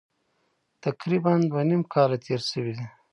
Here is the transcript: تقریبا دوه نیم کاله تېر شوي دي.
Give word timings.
تقریبا 0.83 1.31
دوه 1.49 1.61
نیم 1.69 1.81
کاله 1.93 2.17
تېر 2.25 2.41
شوي 2.51 2.73
دي. 2.77 2.85